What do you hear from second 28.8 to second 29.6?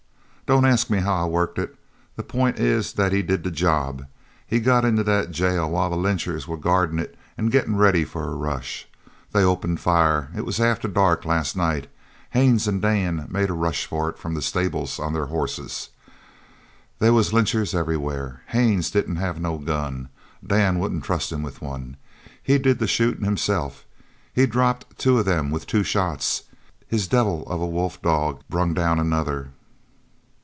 another."